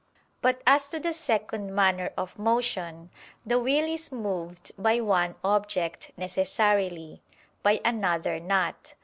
But 0.41 0.63
as 0.65 0.87
to 0.87 0.99
the 0.99 1.13
second 1.13 1.75
manner 1.75 2.11
of 2.17 2.39
motion, 2.39 3.11
the 3.45 3.59
will 3.59 3.87
is 3.87 4.11
moved 4.11 4.71
by 4.75 4.99
one 4.99 5.35
object 5.43 6.09
necessarily, 6.17 7.21
by 7.61 7.81
another 7.85 8.39
not. 8.39 8.95